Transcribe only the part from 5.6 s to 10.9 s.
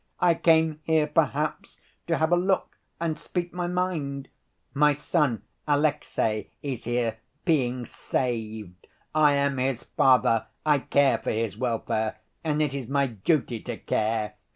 Alexey, is here, being saved. I am his father; I